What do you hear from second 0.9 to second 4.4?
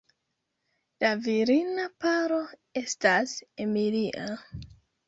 La virina paro estas Emilia.